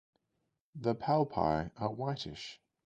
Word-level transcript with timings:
The 0.73 0.95
palpi 0.95 1.69
are 1.77 1.93
whitish. 1.93 2.59